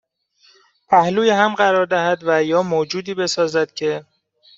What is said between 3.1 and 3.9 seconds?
بسازد